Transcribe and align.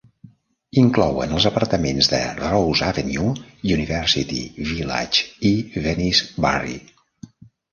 Inclouen 0.83 1.35
els 1.39 1.45
apartaments 1.49 2.09
de 2.13 2.21
Rose 2.39 2.87
Avenue, 2.87 3.35
University 3.75 4.41
Village 4.73 5.29
i 5.51 5.53
Venice-Barry. 5.85 6.79